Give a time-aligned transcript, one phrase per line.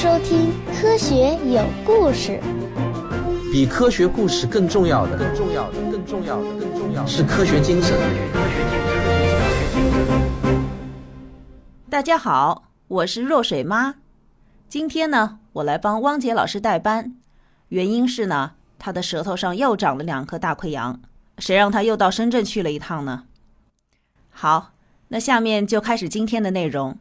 [0.00, 0.50] 收听
[0.80, 2.40] 《科学有故事》。
[3.52, 7.98] 比科学故事更重要的，更重要的，更重要的，更重要的是科学精神。
[11.90, 13.96] 大家好，我是若水妈。
[14.70, 17.14] 今天呢，我来帮汪杰老师代班，
[17.68, 20.98] 原因是呢，他的舌头上又长了两颗大溃疡。
[21.36, 23.24] 谁让他又到深圳去了一趟呢？
[24.30, 24.70] 好，
[25.08, 26.96] 那下面就开始今天的内容。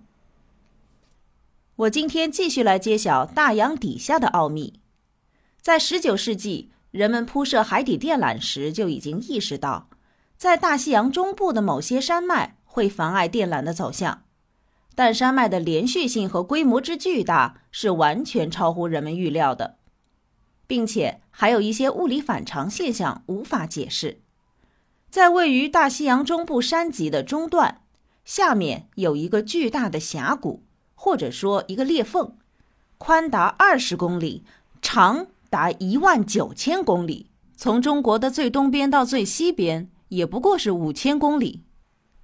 [1.80, 4.82] 我今天继续来揭晓大洋底下的奥秘。
[5.62, 9.90] 在十九世纪，人们铺设海底电缆时就已经意识到，
[10.36, 14.24] 在大西洋中部的某些山脉会妨碍电缆的走向，
[14.94, 19.78] 但山脉的连续性和规模之巨大是完全超乎人们预料的，
[20.68, 24.20] 并且还有一些物理反常现象无法解释。
[25.10, 27.84] 在位于大西洋中部山脊的中段，
[28.26, 30.64] 下面有一个巨大的峡谷，
[31.02, 32.36] 或者说一个裂缝，
[32.98, 34.44] 宽达二十公里，
[34.82, 35.28] 长。
[35.52, 41.64] 达一万九千公里，从中国的最东边到最西边也不过是五千公里。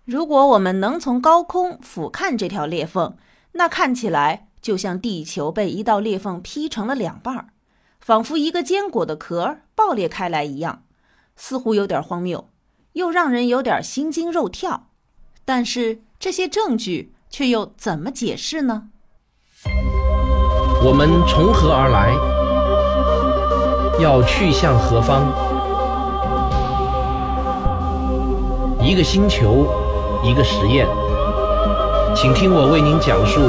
[0.04, 3.18] 如果我们能从高空俯瞰这条裂缝，
[3.54, 7.48] 那看起来就像地球被一道裂缝劈成了两半儿，
[8.00, 10.84] 仿佛一个坚果的壳爆裂开来一样，
[11.36, 12.48] 似乎有点荒谬，
[12.94, 14.90] 又让人有点心惊肉跳。
[15.44, 18.84] 但是这些证据却又怎么解释呢？
[20.82, 22.14] 我们从何而来？
[24.02, 25.26] 要去向何方？
[28.82, 29.68] 一个星球，
[30.24, 30.88] 一个实验，
[32.16, 33.42] 请听我为您讲述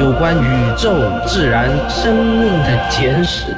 [0.00, 0.90] 有关宇宙、
[1.24, 3.54] 自然、生命的简史。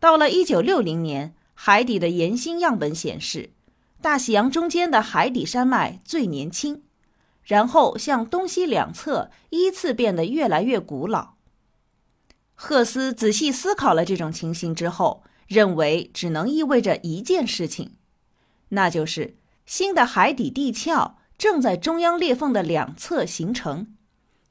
[0.00, 3.50] 到了一九六零年，海底的岩心样本显示，
[4.02, 6.82] 大西洋中间的海底山脉最年轻，
[7.44, 11.34] 然后向东西两侧依次变得越来越古老。
[12.54, 17.94] 赫斯仔细思考了这种情形之后，认为只能意味着一件事情，
[18.70, 23.94] 那就是新的海底地壳正在中央裂缝的两侧形成，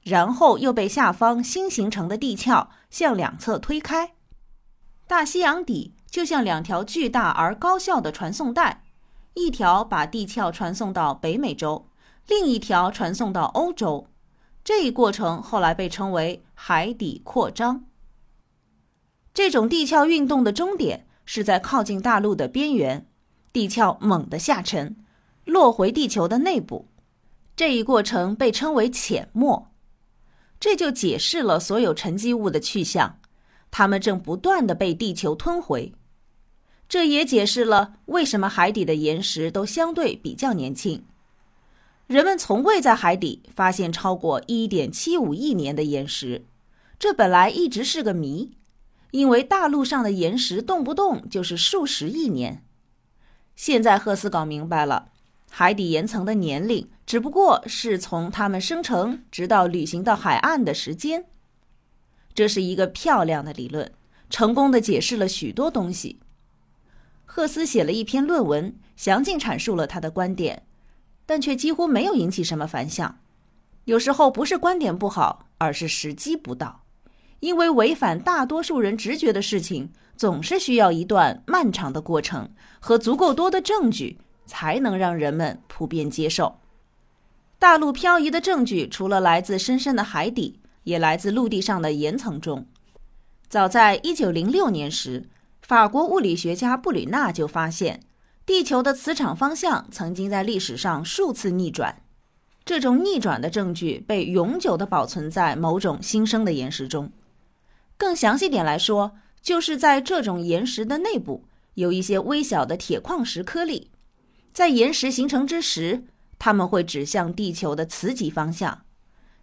[0.02, 4.14] 然后又被下方新形成的地壳向两侧推开。
[5.08, 8.84] 大西洋底就像两条巨大而高效的传送带，
[9.34, 11.88] 一条把地壳传送到北美洲，
[12.28, 14.08] 另一条传送到欧洲。
[14.64, 17.86] 这一过程后来被称为海底扩张。
[19.34, 23.08] 这种地壳运动的终点是在靠近大陆的边缘，
[23.53, 24.97] 地壳猛地下沉，
[25.46, 26.90] 落回地球的内部。
[27.56, 29.72] 这一过程被称为潜没，
[30.59, 33.20] 这就解释了所有沉积物的去向，
[33.72, 35.94] 它们正不断地被地球吞回。
[36.91, 41.06] 这也解释了为什么海底的岩石都相对比较年轻。
[42.06, 46.44] 人们从未在海底发现超过1.75亿年的岩石，
[47.00, 48.52] 这本来一直是个谜。
[49.12, 52.62] 因为大陆上的岩石动不动就是数十亿年，
[53.56, 55.13] 现在赫斯搞明白了，
[55.50, 61.28] 海底岩层的年龄只不过是从它们生成直到旅行到海岸的时间。
[62.34, 63.94] 这是一个漂亮的理论，
[64.29, 66.19] 成功的解释了许多东西。
[67.34, 70.64] 赫斯写了一篇论文，详尽阐述了他的观点，
[71.25, 73.19] 但却几乎没有引起什么反响。
[73.86, 76.84] 有时候不是观点不好，而是时机不到。
[77.40, 82.50] 因为违反大多数人直觉的事情，总是需要一段漫长的过程
[82.81, 86.59] 和足够多的证据，才能让人们普遍接受。
[87.58, 92.68] 大陆漂移的证据除了来自深深的海底，也来自陆地上的岩层中。
[93.47, 95.30] 早在1906年时，
[95.72, 98.02] 法国物理学家布吕纳就发现，
[98.46, 102.02] 地球的磁场方向曾经在历史上数次逆转。
[102.66, 107.14] 这种逆转的证据被永久地保存在某种新生的岩石中。
[107.96, 111.46] 更详细点来说，就是在这种岩石的内部
[111.76, 113.90] 有一些微小的铁矿石颗粒，
[114.52, 116.03] 在岩石形成之时，
[116.38, 118.79] 它们会指向地球的磁极方向；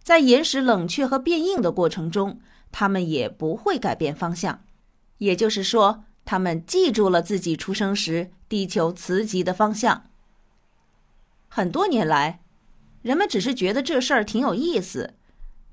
[0.03, 2.39] 在岩石冷却和变硬的过程中，
[2.71, 4.61] 它们也不会改变方向。
[5.17, 10.03] 也就是说，他们记住了自己出生时地球磁极的方向。
[11.47, 12.41] 很多年来，
[13.01, 15.15] 人们只是觉得这事儿挺有意思，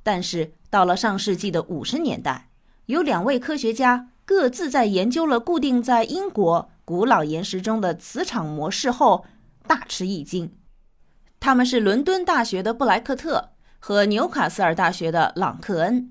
[0.03, 2.49] 但是到了上世纪的五十年代。
[2.87, 9.27] 有两位科学家各自在研究了固定在英国古老岩石中的磁场模式后，
[9.67, 10.57] 大吃一惊。
[11.39, 16.11] 他们是伦敦大学的布莱克特和纽卡斯尔大学的朗克恩。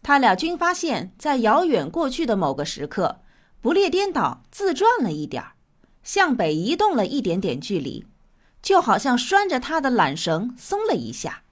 [0.00, 3.20] 他俩均发现，在遥远过去的某个时刻，
[3.60, 5.52] 不列颠岛自转了一点儿，
[6.02, 8.06] 向北移动了一点点距离，
[8.62, 11.42] 就好像拴着它的缆绳松了一下。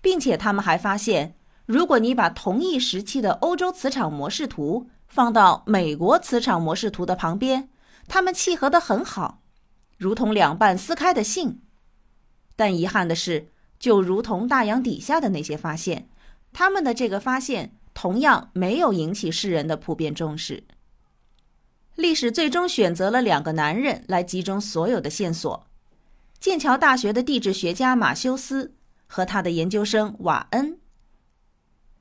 [0.00, 1.34] 并且他们还发现，
[1.66, 7.68] 如果你把同一时期的欧洲磁场模式图放到美国磁场模式图的旁边，
[8.06, 9.40] 它们契合得很好，
[9.98, 11.60] 如同两半撕开的信。
[12.54, 13.48] 但遗憾的是，
[13.80, 16.08] 就如同大洋底下的那些发现，
[16.52, 20.64] 他们的这个发现同样没有引起世人的普遍重视。
[21.96, 25.66] 历史最终选择了两个男人来集中所有的线索：
[26.38, 28.74] 剑桥大学的地质学家马修斯
[29.06, 30.78] 和他的研究生瓦恩。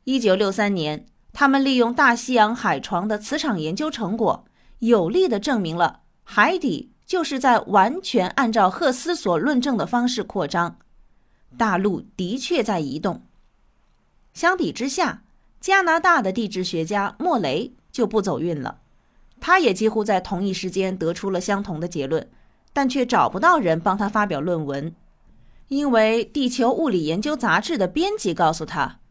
[0.04, 4.46] 一九六三年，他们利用大西洋海床的磁场研究成果，
[4.80, 10.78] 有力地证明了海底就是在完全按照赫斯所论证的方式扩张，
[11.58, 13.26] 大陆的确在移动。
[14.34, 15.24] 相比之下，
[15.62, 18.82] 加拿大的地质学家莫雷就不走运了。
[19.48, 22.28] 他也几乎在同一时间得出了相同的结论，
[22.74, 24.96] 但却找不到人帮他发表论文，
[25.68, 29.02] 因为《地球物理研究杂志》的编辑告诉他：“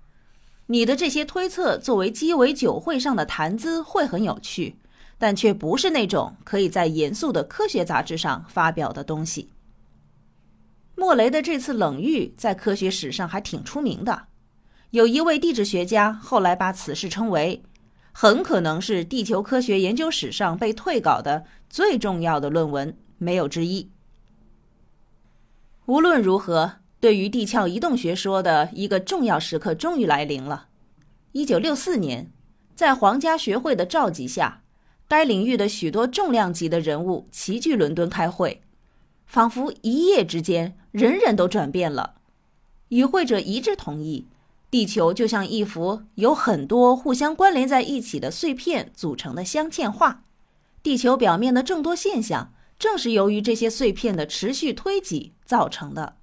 [0.67, 4.75] 你的这些推测作为鸡尾酒会上的谈资会很有趣，
[5.19, 9.51] 但却不是那种可以在严肃的科学杂志上发表的东西。”
[10.99, 14.25] 莫雷的这次冷遇在科学史上还挺出名的，
[14.91, 17.63] 有一位地质学家后来把此事称为。
[18.17, 23.91] 很可能是地球科学研究史上被退稿的最重要的论文，没有之一。
[25.87, 30.69] 无论如何，对于地壳移动学说的一个重要时刻终于来临了。
[31.33, 32.31] 一九六四年，
[32.77, 34.63] 在皇家学会的召集下，
[35.09, 38.63] 该领域的许多重量级的人物齐聚伦敦开会，
[39.27, 42.15] 仿佛一夜之间，人人都转变了。
[42.91, 44.29] 与会者一致同意。
[44.75, 50.25] 地球就像一幅由很多互相关联在一起的碎片组成的镶嵌画，
[50.83, 56.17] 地球表面的众多现象正是由于这些碎片的持续推挤造成的。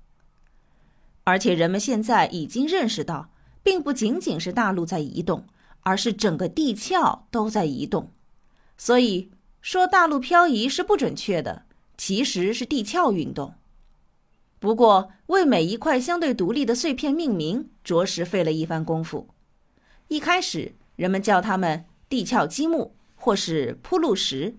[1.24, 3.30] 而且人们现在已经认识到，
[3.64, 5.46] 并不仅仅是大陆在移动，
[5.84, 8.12] 而是整个地壳都在移动。
[8.78, 9.32] 所以
[9.62, 11.64] 说大陆漂移是不准确的，
[11.96, 13.54] 其实是地壳运动。
[14.62, 19.28] 不过，为每一块相对独立的碎片命名，着实费了一番功夫。
[20.08, 24.56] 一开始，人们叫它们地壳积木或是铺路石。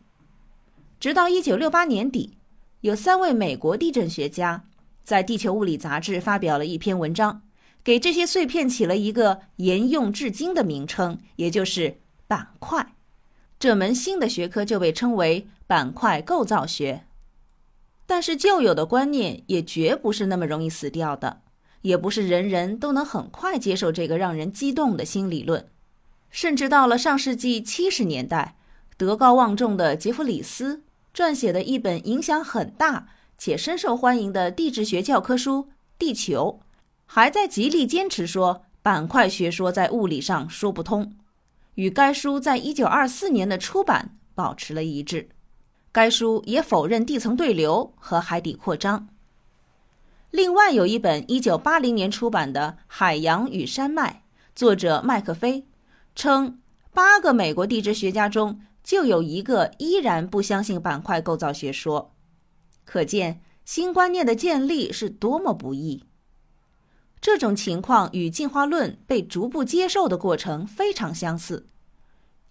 [0.99, 2.37] 直到1968年底，
[2.81, 4.65] 有三位美国地震学家
[5.05, 7.43] 在《地球物理》杂志发表了一篇文章，
[7.85, 12.97] 给这些碎片起了一个沿用至今的名称，也就是板块。
[13.61, 17.05] 这门新的学科就被称为板块构造学。
[18.13, 21.41] 但是旧有的观念也绝不是那么容易死掉的，
[21.81, 25.67] 也不是人人都能很快接受这个让人激动的新理论。
[26.31, 28.55] 甚至到了上世纪七十年代，
[28.99, 30.83] 德高望重的杰弗里斯
[31.15, 35.63] 撰写的一本影响很大且深受欢迎的地质学教科书
[35.99, 36.61] 《地球》，
[37.07, 41.15] 还在极力坚持说板块学说在物理上说不通，
[41.77, 45.31] 与该书在一九二四年的出版保持了一致。
[45.93, 49.09] 该书也否认地层对流和海底扩张。
[50.31, 54.25] 另外有一本1980年出版的《海洋与山脉》，
[54.55, 55.67] 作者麦克菲
[56.15, 56.59] 称，
[56.95, 62.15] 八个美国地质学家中就有一个依然不相信板块构造学说，
[62.87, 66.05] 可见新观念的建立是多么不易。
[67.21, 71.69] 这种情况与进化论被逐步接受的过程非常相似。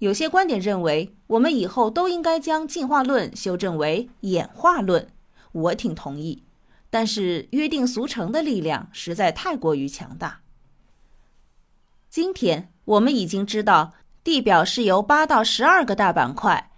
[0.01, 5.07] 有些观点认为，我们以后都应该将进化论修正为演化论。
[5.51, 6.41] 我挺同意，
[6.89, 10.39] 但是约定俗成的力量实在太过于强大。
[12.09, 13.93] 今天我们已经知道，
[14.23, 16.71] 地表是由八到十二个大板块，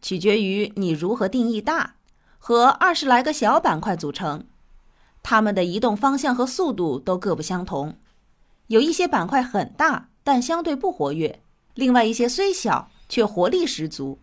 [0.00, 1.96] 取决于你如何定义大，
[2.38, 4.46] 和二十来个小板块组成。
[5.24, 7.98] 它们的移动方向和速度都各不相同。
[8.68, 11.40] 有一些板块很大，但相对不活跃。
[11.78, 14.18] 另外一些虽小却活力十足，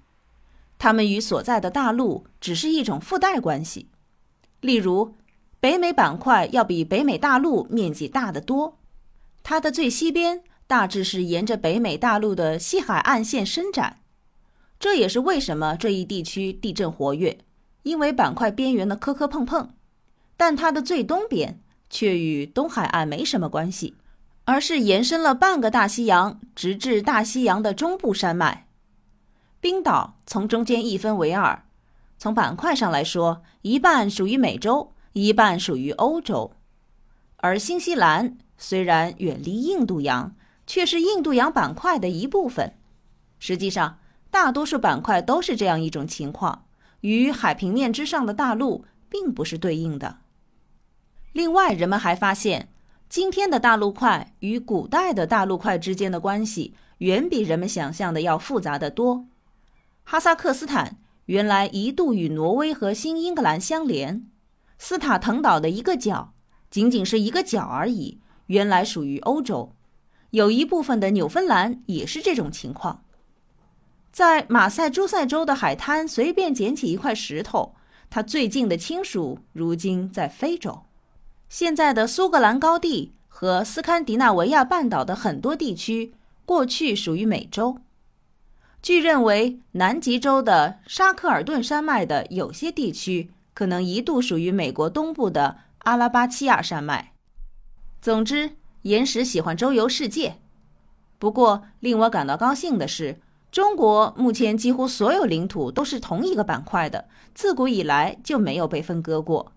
[0.78, 3.88] 它们与所在的大陆只是一种附带关系。
[4.60, 5.16] 例如，
[5.62, 8.78] 北美板块要比北美大陆面积大得多，
[9.42, 14.02] 它的最西边大致是沿着北美大陆的西海岸线伸展。
[14.78, 17.38] 这也是为什么这一地区地震活跃，
[17.84, 19.74] 因为板块边缘的磕磕碰碰。
[20.36, 23.96] 但它的最东边却与东海岸没什么关系。
[24.46, 28.68] 而是延伸了半个大西洋，直至大西洋的中部山脉。
[29.60, 31.66] 冰岛从中间一分为二，
[32.20, 36.54] 从板块上来说，一半属于美洲，一半属于欧洲。
[37.38, 40.36] 而新西兰虽然远离印度洋，
[40.68, 42.76] 却是印度洋板块的一部分。
[43.40, 43.98] 实际上，
[44.30, 46.66] 大多数板块都是这样一种情况，
[47.02, 50.20] 与海平面之上的大陆并不是对应的。
[51.34, 52.70] 另外，人们还发现。
[53.16, 59.26] 今天的大陆块与古代的大陆块之间的关系，远比人们想象的要复杂得多。
[60.04, 64.28] 哈萨克斯坦原来一度与挪威和新英格兰相连，
[64.78, 66.34] 斯塔滕岛的一个角，
[66.70, 69.72] 仅仅是一个角而已，原来属于欧洲。
[70.32, 73.06] 有一部分的纽芬兰也是这种情况。
[74.12, 77.76] 在马赛诸塞州的海滩随便捡起一块石头，
[78.10, 80.82] 它最近的亲属如今在非洲。
[81.48, 86.14] 现在的苏格兰高地和斯堪的纳维亚半岛的很多地区，
[86.46, 87.78] 过去属于美洲。
[88.82, 97.14] 据认为，南极洲的沙克尔顿山脉的有些地区，可能一度属于美国东部的阿拉巴契亚山脉。
[98.00, 98.52] 总之，
[98.84, 100.38] 岩石喜欢周游世界。
[101.18, 103.20] 不过，令我感到高兴的是，
[103.52, 109.54] 中国目前几乎所有领土都是同一个板块的，自古以来就没有被分割过。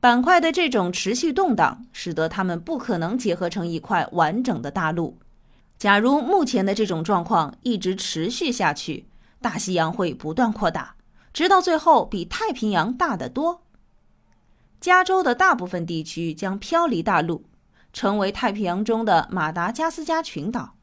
[0.00, 5.18] 板块的这种持续动荡，使得它们不可能结合成一块完整的大陆。
[5.76, 9.08] 假如目前的这种状况一直持续下去，
[9.40, 10.94] 大西洋会不断扩大，
[11.32, 13.62] 直到最后比太平洋大得多。
[14.80, 17.44] 加州的大部分地区将飘离大陆，
[17.92, 20.76] 成为太平洋中的马达加斯加群岛。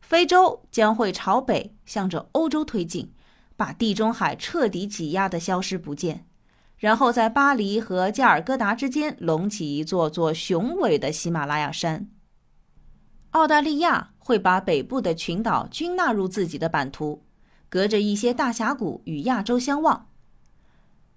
[0.00, 3.12] 非洲将会朝北向着欧洲推进，
[3.56, 6.24] 把地中海彻底挤压的消失不见。
[6.76, 12.08] 然后在巴黎和加尔各答之间隆起一座座雄伟的喜马拉雅山。
[13.30, 17.22] 澳大利亚会把北部的群岛均纳入自己的版图，
[17.68, 20.08] 隔着一些大峡谷与亚洲相望。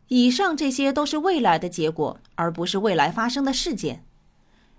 [0.07, 4.05] 以上这些都是未来的结果，而不是未来发生的事件，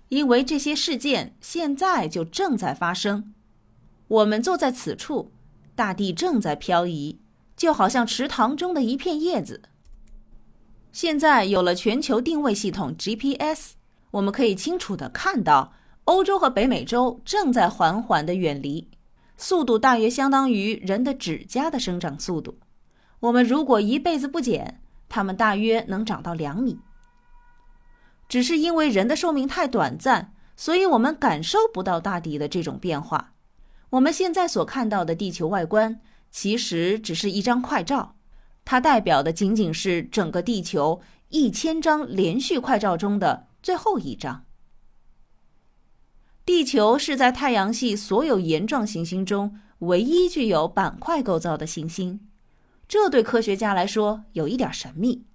[0.09, 3.33] 因为这些事件现在就正在发生。
[4.07, 5.31] 我们坐在此处，
[5.73, 7.19] 大地正在漂移，
[7.55, 9.61] 就好像池塘中的一片叶子。
[10.91, 13.75] 现在有了全球定位系统 GPS，
[14.11, 18.89] 我们可以清楚地看到欧洲和北美洲正在缓缓地远离，
[19.37, 22.57] 速度大约相当于人的指甲的生长速度。
[23.21, 26.79] 我们如果一辈子不剪，它们大约能长到两米。
[28.27, 33.33] 只是因为人的寿命太短暂，所以我们感受不到大地的这种变化。
[33.91, 38.15] 我们现在所看到的地球外观，其实只是一张快照。
[38.71, 44.45] 它代表的仅仅是整个地球一千张连续快照中的最后一张。
[46.45, 52.21] 地球是在太阳系所有岩状行星中唯一具有板块构造的行星，
[52.87, 55.25] 这对科学家来说有一点神秘。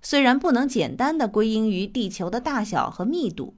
[0.00, 3.56] 虽然不能简单的归因于地球的大小和密度，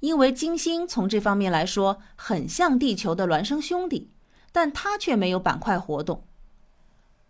[0.00, 4.10] 因为金星从这方面来说很像地球的孪生兄弟，
[4.52, 6.24] 但它却没有板块活动。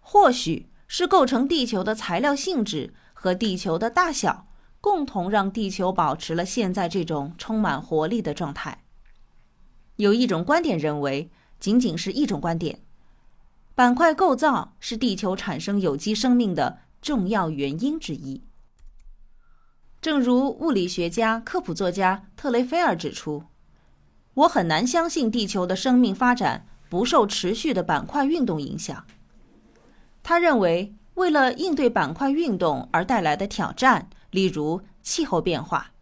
[0.01, 0.67] 或许。
[0.89, 4.49] 是构成地球的材料性质和地球的大小，
[4.81, 8.85] 共同让地球保持了现在这种充满活力的状态。
[9.97, 11.31] 有一种观点认为，
[11.61, 12.81] 仅仅是一种观点，
[13.75, 18.43] 板块构造是地球产生有机生命的重要原因之一。
[20.01, 23.45] 正如物理学家、科普作家特雷菲尔指出，
[24.35, 29.05] 我很难相信地球的生命发展不受持续的板块运动影响。
[30.29, 35.93] 他认为，为了应对板块运动而带来的挑战，例如气候变化，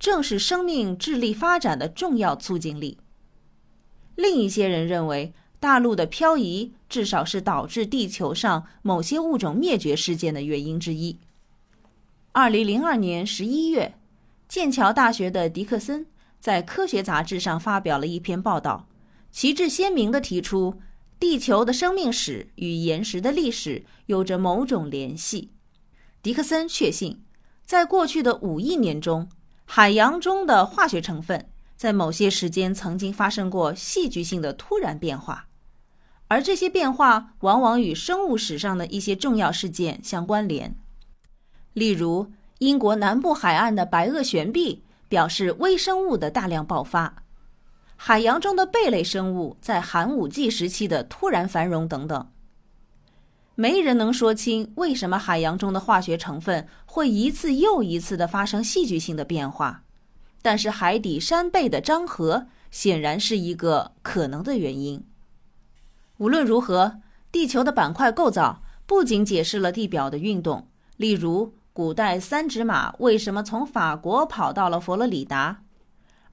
[0.00, 2.98] 正是生命智力发展的重要促进力。
[4.16, 11.20] 另一些人认为，大陆的漂移至少是导致地球上某些物种灭绝事件的原因之一。
[12.32, 13.94] 二零零二年十一月，
[14.48, 16.04] 剑桥大学的迪克森
[16.40, 18.88] 在科学杂志上发表了一篇报道，
[19.30, 20.80] 旗帜鲜明地提出。
[21.20, 25.50] 地球的生命史与岩石的历史有着某种联系。
[26.22, 27.24] 迪克森确信，
[27.64, 29.28] 在过去的五亿年中，
[29.64, 35.48] 海洋中的化学成分在某些时间曾经发生过戏剧性的突然变化，
[36.28, 40.76] 而这些变化往往与生物史上的一些重要事件相关联。
[41.72, 47.24] 例如，英国南部海岸的白垩悬臂表示微生物的大量爆发。
[48.00, 52.30] 海洋中的贝类生物在寒武纪时期的突然繁荣等等，
[53.56, 59.82] 没人能说清为什么海洋中的化学成分会一次又一次的发生戏剧性的变化，
[60.40, 65.04] 但是海底山背的张合显然是一个可能的原因。
[66.18, 67.00] 无论如何，
[67.32, 75.64] 地球的板块构造不仅解释了地表的运动，例如古代三趾马为什么从法国跑到了佛罗里达。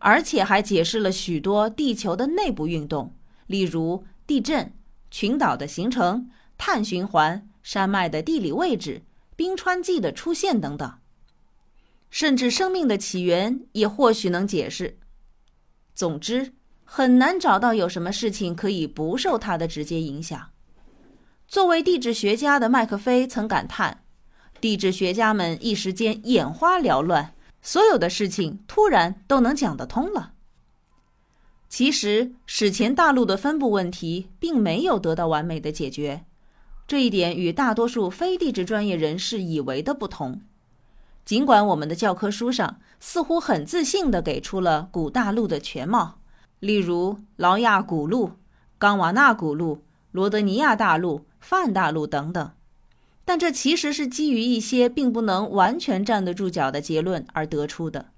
[0.05, 3.15] 而且还解释了许多地球的内部运动，
[3.47, 4.71] 例如地震、
[5.09, 9.01] 群岛的形成、碳循环、山脉的地理位置、
[9.35, 10.99] 冰川纪的出现等等。
[12.11, 14.99] 甚至生命的起源也或许能解释。
[15.95, 20.51] 总之，很难找到有什么事情可以不受它的直接影响。
[21.47, 24.03] 作为地质学家的麦克菲曾感叹
[24.61, 27.33] ：“地质学家们一时间眼花缭乱，
[27.65, 30.33] 所有的事情突然都能讲得通了。”
[31.67, 36.23] 其实，史前大陆的分布问题并没有得到完美的解决，
[36.87, 40.41] 这一点与大多数非地质专业人士以为的不同。
[41.25, 46.19] 尽管我们的教科书上似乎很自信地给出了古大陆的全貌，
[46.59, 48.33] 例如劳亚古陆、
[48.77, 49.81] 冈瓦纳古陆、
[50.11, 51.25] 罗德尼亚大陆。
[51.47, 52.53] 泛大陆等等，
[53.25, 58.11] 但这其实是基于一些并不能完全站得住脚的结论而得出的。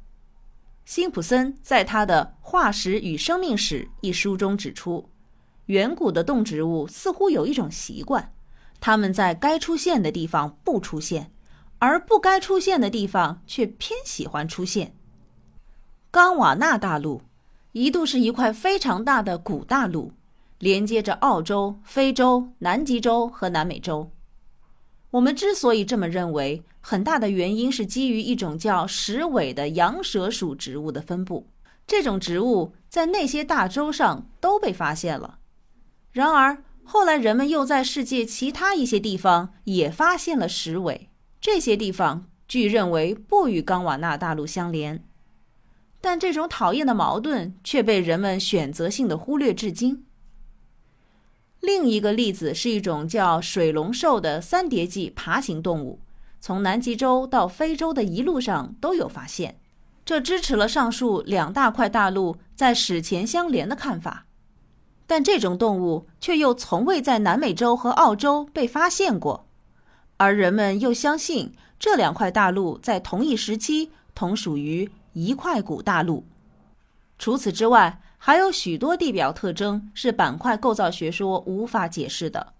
[0.85, 5.09] 辛普森在他的《化石与生命史》一书中指出，
[5.67, 8.33] 远古的动植物似乎有一种习惯，
[8.79, 11.31] 它们在该出现的地方不出现，
[11.79, 14.93] 而不该出现的地方却偏喜欢出现。
[16.11, 17.21] 冈瓦纳大陆
[17.71, 20.11] 一度是一块非常大的古大陆。
[20.59, 24.09] 连接着澳洲、非洲、南极洲和南美洲。
[25.11, 31.47] 我们之所以这么认为，很大的原因是基于一种叫石尾的羊舌属植物的分布。
[31.85, 35.39] 这种植物在那些大洲上都被发现了。
[36.11, 41.09] 然而，后来人们又在世界其他一些地方也发现了石尾。
[41.39, 45.05] 这些地方据认为不与冈瓦纳大陆相连，
[46.01, 50.05] 但这种讨厌的矛盾却被人们选择性的忽略至今。
[51.59, 55.99] 另一个例子是一种叫水龙兽的三叠纪爬行动物，
[56.39, 59.59] 从南极洲到非洲的一路上都有发现，
[60.05, 64.25] 这支持了上述两大块大陆在史前相连的看法。
[65.07, 69.47] 但这种动物却又从未在南美洲和澳洲被发现过，
[70.17, 76.25] 而人们又相信这两块大陆在同一时期同属于一块古大陆。
[77.17, 77.99] 除此之外。
[78.17, 82.53] 还有许多地表特征是板块构造学说无法解释的，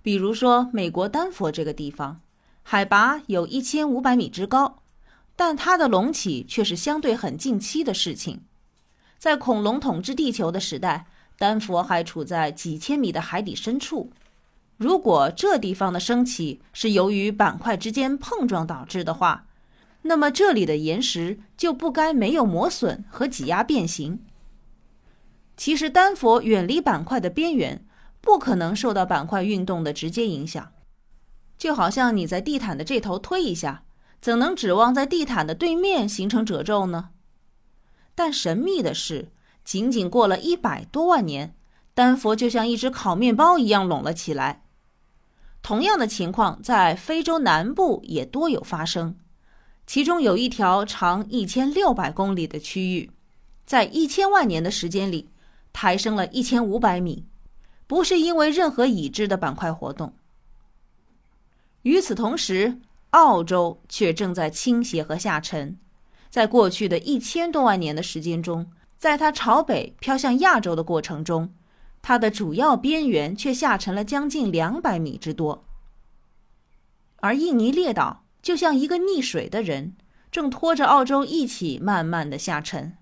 [0.00, 2.20] 比如说美国丹佛这个地方，
[2.62, 4.78] 海拔有一千五百米之高，
[5.36, 8.42] 但它的隆起却是相对很近期的事情。
[9.18, 14.10] 在恐龙统治地球的时代，丹佛还处在几千米的海底深处。
[14.76, 19.46] 如果这地方的升起是由于板块之间碰撞导致的话，
[20.02, 24.20] 那么这里的岩石就不该没有磨损和挤压变形。
[25.56, 27.84] 其实，丹佛远离板块的边缘，
[28.20, 30.72] 不可能受到板块运动的直接影响。
[31.58, 33.84] 就好像你在地毯的这头推一下，
[34.20, 37.10] 怎能指望在地毯的对面形成褶皱呢？
[38.14, 39.30] 但神秘的是，
[39.62, 41.54] 仅仅过了一百多万年，
[41.94, 44.64] 丹佛就像一只烤面包一样拢了起来。
[45.62, 49.16] 同样的情况在非洲南部也多有发生，
[49.86, 53.12] 其中有一条长一千六百公里的区域，
[53.64, 55.28] 在一千万年的时间里。
[55.72, 57.26] 抬升了一千五百米，
[57.86, 60.14] 不是因为任何已知的板块活动。
[61.82, 62.78] 与此同时，
[63.10, 65.78] 澳洲却正在倾斜和下沉。
[66.30, 71.52] 在过去的一千多万年的时间中，在它朝北飘向亚洲的过程中，
[72.00, 75.64] 它的主要边缘却下沉了将近两百米之多。
[77.16, 79.94] 而印尼列岛就像一个溺水的人，
[80.30, 82.96] 正拖着澳洲一起慢慢的下沉。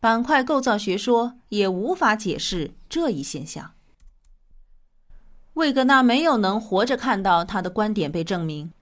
[0.00, 3.72] 板块构造学说也无法解释这一现象。
[5.54, 8.72] 魏格纳没有能活着看到他的观点被证明。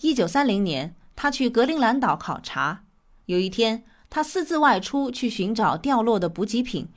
[0.00, 2.84] 一九三零年，他去格陵兰岛考察。
[3.26, 6.88] 有一天，他私自外出去寻找掉落的补给品，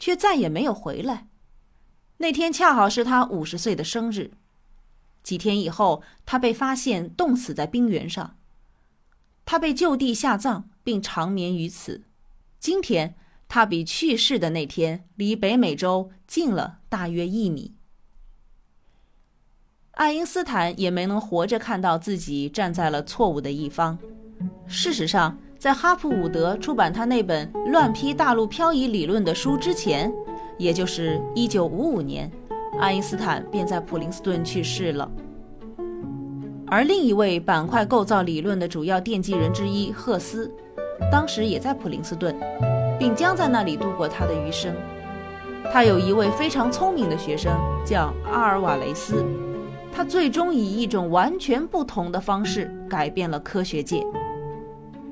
[0.00, 1.28] 却再也没有回来。
[2.16, 4.32] 那天恰好是他五十岁的生日。
[5.22, 8.36] 几天以后，他被发现冻死在冰原上。
[9.44, 12.02] 他被就地下葬，并长眠于此。
[12.60, 13.14] 今天，
[13.48, 17.74] 他比去世的那天离北美洲近了大约一米。
[19.92, 23.98] 爱因斯坦也没能活着看到自己站在了错误的一方。
[24.66, 30.12] 事实上，在哈普伍德出版他那本《乱批大陆漂移理论》的书之前，
[30.58, 32.30] 也就是1955年，
[32.78, 35.10] 爱因斯坦便在普林斯顿去世了。
[36.66, 40.54] 而另一位板块构造理论的主要奠基人之一赫斯。
[41.10, 42.34] 当时也在普林斯顿，
[42.98, 44.74] 并将在那里度过他的余生。
[45.72, 47.52] 他有一位非常聪明的学生，
[47.84, 49.24] 叫阿尔瓦雷斯。
[49.92, 54.04] 他最终以一种完全不同的方式改变了科学界。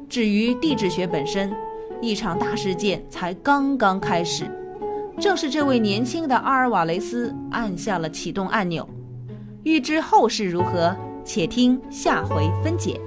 [0.09, 1.53] 至于地质学本身，
[2.01, 4.51] 一场大事件才刚刚开始。
[5.20, 8.88] 正是这位年轻的阿尔瓦雷斯按下了启动按钮。
[9.64, 13.01] 欲知后事如何，且听下回分解。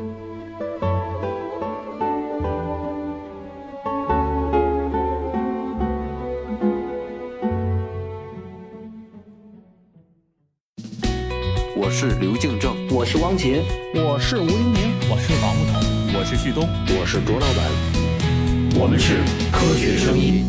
[11.91, 13.61] 是刘敬正，我是汪杰，
[13.93, 16.63] 我是吴英明，我是王木桐，我是旭东，
[16.97, 19.17] 我是卓老板，我们是
[19.51, 20.41] 科学声音。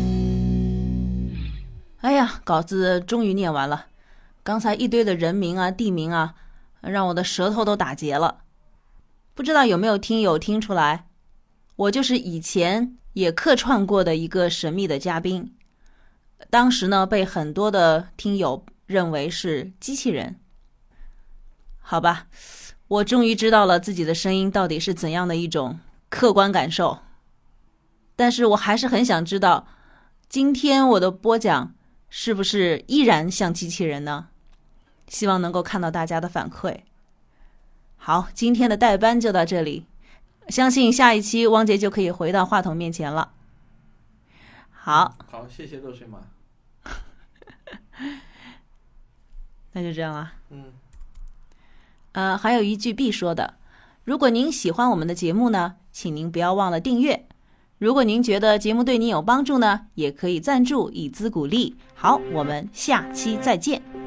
[1.99, 3.87] 哎呀，稿子终于念完了，
[4.41, 6.33] 刚才一堆的人名啊、地名啊，
[6.79, 8.43] 让我的舌头都打结了。
[9.33, 11.07] 不知道有没有听友听出来，
[11.75, 15.53] 我就是以前也客串过的一个神秘的嘉宾，
[16.49, 20.37] 当时呢被很多的听友认为是机器人。
[21.85, 22.27] 好吧，
[22.87, 26.99] 我终于知道了自己的声音到底是怎样的一种客观感受，
[28.15, 29.67] 但是我还是很想知道，
[30.27, 31.75] 今天我的播讲
[32.09, 34.29] 是不是依然像机器人呢？
[35.07, 36.79] 希望能够看到大家的反馈。
[37.97, 39.85] 好，今天的代班就到这里，
[40.47, 43.33] 相信下一期汪杰就可以回到话筒面前了。
[44.71, 46.19] 好，好，谢谢热水马。
[49.73, 50.33] 那就这样了。
[50.49, 50.73] 嗯。
[52.13, 53.55] 呃，还有一句必说的，
[54.03, 57.27] 如果您喜欢我们的节目呢，请您不要忘了订阅。
[57.77, 61.75] 如果您觉得节目对您有帮助呢，也可以赞助以资鼓励。
[61.93, 64.02] 好，我们下期再见。